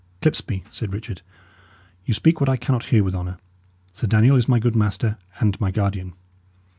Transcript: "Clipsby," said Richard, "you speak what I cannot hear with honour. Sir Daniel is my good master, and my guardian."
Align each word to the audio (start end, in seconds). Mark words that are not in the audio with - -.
"Clipsby," 0.23 0.63
said 0.71 0.95
Richard, 0.95 1.21
"you 2.05 2.13
speak 2.15 2.39
what 2.39 2.49
I 2.49 2.57
cannot 2.57 2.85
hear 2.85 3.03
with 3.03 3.13
honour. 3.13 3.37
Sir 3.93 4.07
Daniel 4.07 4.35
is 4.35 4.49
my 4.49 4.57
good 4.57 4.75
master, 4.75 5.19
and 5.39 5.61
my 5.61 5.69
guardian." 5.69 6.13